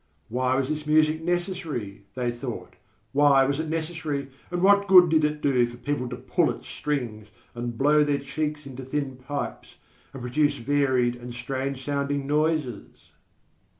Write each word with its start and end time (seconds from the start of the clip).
Why 0.29 0.55
was 0.55 0.67
this 0.69 0.87
music 0.87 1.21
necessary, 1.21 2.05
they 2.15 2.31
thought, 2.31 2.73
why 3.11 3.45
was 3.45 3.59
it 3.59 3.69
necessary 3.69 4.29
and 4.49 4.63
what 4.63 4.87
good 4.87 5.09
did 5.09 5.23
it 5.23 5.41
do 5.43 5.67
for 5.67 5.77
people 5.77 6.09
to 6.09 6.15
pull 6.15 6.49
at 6.49 6.63
strings 6.63 7.27
and 7.53 7.77
blow 7.77 8.03
their 8.03 8.17
cheeks 8.17 8.65
into 8.65 8.83
thin 8.83 9.17
pipes, 9.17 9.75
and 10.11 10.23
produce 10.23 10.57
varied 10.57 11.15
and 11.15 11.35
strange 11.35 11.85
sounding 11.85 12.25
noises? 12.25 13.11